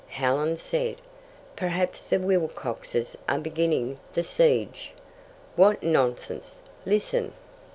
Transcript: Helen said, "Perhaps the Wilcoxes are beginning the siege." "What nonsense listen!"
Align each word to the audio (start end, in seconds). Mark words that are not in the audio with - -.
Helen 0.09 0.57
said, 0.57 0.95
"Perhaps 1.55 2.05
the 2.07 2.17
Wilcoxes 2.19 3.15
are 3.29 3.37
beginning 3.37 3.99
the 4.13 4.23
siege." 4.23 4.93
"What 5.55 5.83
nonsense 5.83 6.59
listen!" 6.87 7.33